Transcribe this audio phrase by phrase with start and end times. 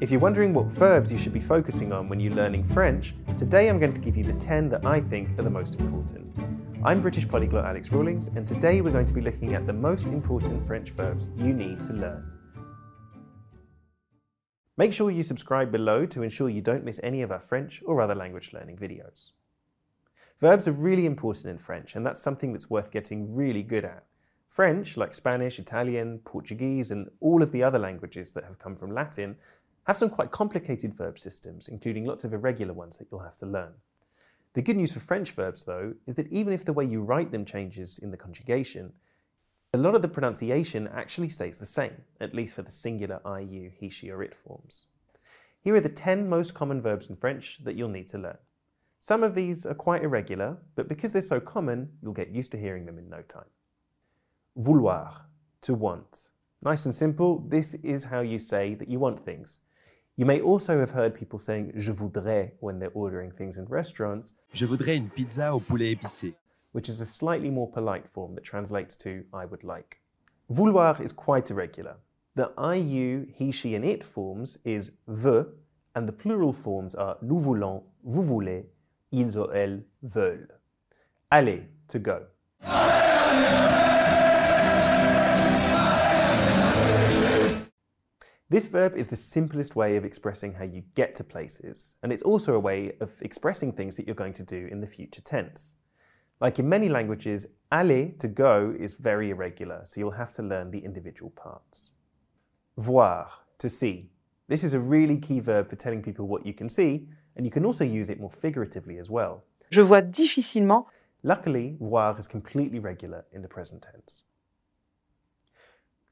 [0.00, 3.68] If you're wondering what verbs you should be focusing on when you're learning French, today
[3.68, 6.32] I'm going to give you the 10 that I think are the most important.
[6.84, 10.10] I'm British polyglot Alex Rawlings, and today we're going to be looking at the most
[10.10, 12.30] important French verbs you need to learn.
[14.76, 18.00] Make sure you subscribe below to ensure you don't miss any of our French or
[18.00, 19.32] other language learning videos.
[20.40, 24.04] Verbs are really important in French, and that's something that's worth getting really good at.
[24.48, 28.90] French, like Spanish, Italian, Portuguese, and all of the other languages that have come from
[28.90, 29.36] Latin,
[29.88, 33.46] have some quite complicated verb systems, including lots of irregular ones that you'll have to
[33.46, 33.72] learn.
[34.52, 37.32] The good news for French verbs, though, is that even if the way you write
[37.32, 38.92] them changes in the conjugation,
[39.72, 43.40] a lot of the pronunciation actually stays the same, at least for the singular I,
[43.40, 44.86] you, he, she, or it forms.
[45.62, 48.38] Here are the 10 most common verbs in French that you'll need to learn.
[49.00, 52.58] Some of these are quite irregular, but because they're so common, you'll get used to
[52.58, 53.48] hearing them in no time.
[54.54, 55.14] Vouloir,
[55.62, 56.28] to want.
[56.60, 59.60] Nice and simple, this is how you say that you want things.
[60.18, 64.32] You may also have heard people saying je voudrais when they're ordering things in restaurants.
[64.52, 66.34] Je voudrais une pizza au poulet épicé.
[66.72, 70.00] Which is a slightly more polite form that translates to I would like.
[70.50, 71.98] Vouloir is quite irregular.
[72.34, 75.54] The I, you, he, she, and it forms is veut,
[75.94, 78.64] and the plural forms are nous voulons, vous voulez,
[79.12, 80.48] ils ou elles veulent.
[81.30, 82.26] Aller, to go.
[88.50, 92.22] This verb is the simplest way of expressing how you get to places, and it's
[92.22, 95.74] also a way of expressing things that you're going to do in the future tense.
[96.40, 100.70] Like in many languages, aller, to go, is very irregular, so you'll have to learn
[100.70, 101.90] the individual parts.
[102.78, 104.08] Voir, to see.
[104.46, 107.52] This is a really key verb for telling people what you can see, and you
[107.52, 109.44] can also use it more figuratively as well.
[109.70, 110.86] Je vois difficilement.
[111.22, 114.22] Luckily, voir is completely regular in the present tense.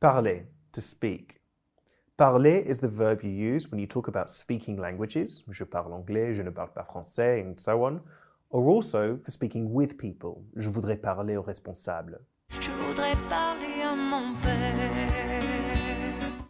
[0.00, 1.38] Parler, to speak.
[2.16, 6.32] Parler is the verb you use when you talk about speaking languages, je parle anglais,
[6.32, 8.00] je ne parle pas français, and so on,
[8.50, 12.20] or also for speaking with people, je voudrais parler au responsable.
[12.60, 14.54] Je voudrais parler à mon père.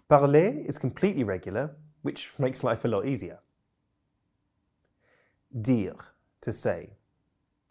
[0.06, 1.70] Parler is completely regular,
[2.02, 3.38] which makes life a lot easier.
[5.50, 6.12] Dire,
[6.42, 6.90] to say.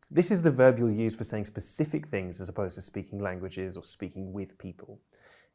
[0.10, 3.78] This is the verb you'll use for saying specific things as opposed to speaking languages
[3.78, 5.00] or speaking with people.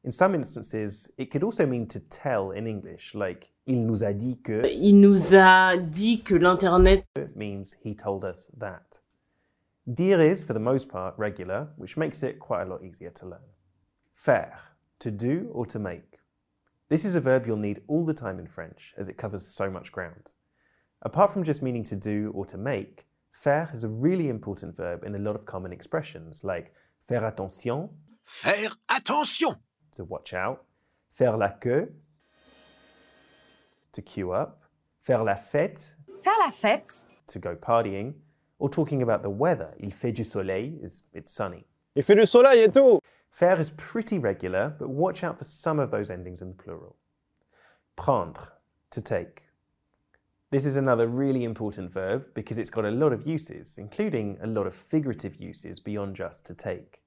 [0.05, 4.15] In some instances, it could also mean to tell in English, like il nous a
[4.15, 4.65] dit que.
[4.65, 7.05] Il nous a dit que l'internet
[7.35, 8.99] means he told us that.
[9.93, 13.27] Dire is, for the most part, regular, which makes it quite a lot easier to
[13.27, 13.49] learn.
[14.15, 14.59] Faire,
[15.01, 16.19] to do or to make.
[16.89, 19.71] This is a verb you'll need all the time in French, as it covers so
[19.71, 20.33] much ground.
[21.03, 25.05] Apart from just meaning to do or to make, faire is a really important verb
[25.05, 26.73] in a lot of common expressions, like
[27.07, 27.91] faire attention.
[28.25, 29.57] Faire attention!
[29.93, 30.65] To watch out,
[31.11, 31.89] faire la queue,
[33.93, 34.63] to queue up,
[35.01, 38.15] faire la fête, faire la fête, to go partying,
[38.59, 41.65] or talking about the weather, il fait du soleil is it's sunny.
[41.95, 43.01] Il fait du soleil et tout.
[43.31, 46.97] Faire is pretty regular, but watch out for some of those endings in the plural.
[47.97, 48.53] Prendre,
[48.91, 49.45] to take.
[50.51, 54.47] This is another really important verb because it's got a lot of uses, including a
[54.47, 57.03] lot of figurative uses beyond just to take.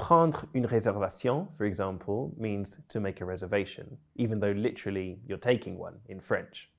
[0.00, 5.76] Prendre une réservation, for example, means to make a reservation, even though literally you're taking
[5.76, 6.70] one in French.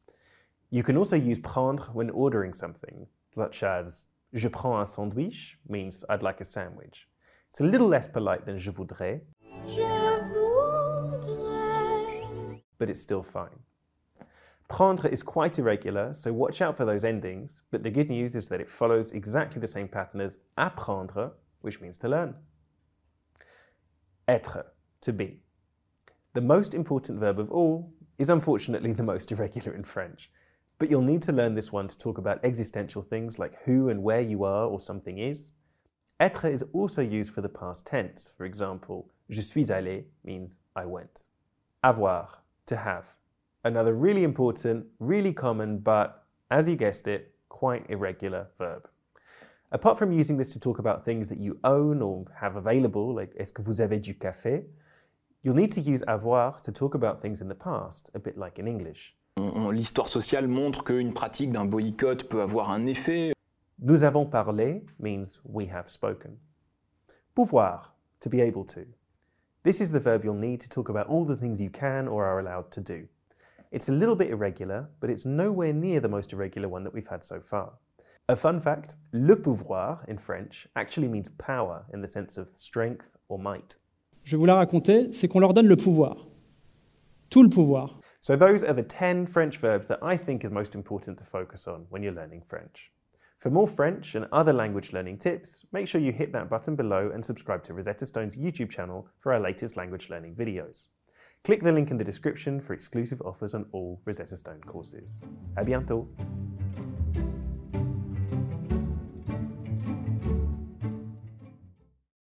[0.72, 6.04] You can also use prendre when ordering something, such as je prends un sandwich means
[6.09, 7.08] I'd like a sandwich.
[7.52, 9.22] It's a little less polite than je voudrais,
[9.68, 9.84] je
[10.34, 10.52] voudrais.
[12.80, 13.59] but it's still fine.
[14.68, 18.48] Prendre is quite irregular, so watch out for those endings, but the good news is
[18.48, 22.34] that it follows exactly the same pattern as apprendre, which means to learn.
[24.28, 24.66] Être,
[25.02, 25.40] to be.
[26.34, 30.32] The most important verb of all is unfortunately the most irregular in French,
[30.78, 34.04] but you'll need to learn this one to talk about existential things like who and
[34.04, 35.54] where you are or something is.
[36.20, 38.32] Être is also used for the past tense.
[38.38, 41.26] For example, je suis allé means I went.
[41.84, 43.16] Avoir, to have.
[43.64, 48.88] Another really important, really common, but as you guessed it, quite irregular verb.
[49.73, 53.34] Apart from using this to talk about things that you own or have available, like
[53.38, 54.66] est-ce que vous avez du café,
[55.44, 58.59] you'll need to use avoir to talk about things in the past, a bit like
[58.59, 59.16] in English.
[59.38, 63.32] L'histoire sociale montre qu'une pratique d'un boycott peut avoir un effet.
[63.79, 66.38] Nous avons parlé means we have spoken.
[67.34, 68.85] Pouvoir, to be able to.
[69.64, 72.26] This is the verb you'll need to talk about all the things you can or
[72.26, 73.08] are allowed to do.
[73.72, 77.08] It's a little bit irregular, but it's nowhere near the most irregular one that we've
[77.08, 77.72] had so far.
[78.32, 83.18] A fun fact, le pouvoir in French actually means power in the sense of strength
[83.28, 83.76] or might.
[84.24, 86.16] Je vous la raconter, c'est qu'on leur donne le pouvoir.
[87.30, 88.00] Tout le pouvoir.
[88.22, 91.68] So those are the 10 French verbs that I think are most important to focus
[91.68, 92.94] on when you're learning French.
[93.40, 97.12] For more French and other language learning tips, make sure you hit that button below
[97.14, 100.88] and subscribe to Rosetta Stone's YouTube channel for our latest language learning videos.
[101.44, 105.20] Click the link in the description for exclusive offers on all Rosetta Stone courses.
[105.58, 106.08] À bientôt!